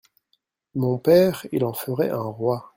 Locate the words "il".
1.51-1.63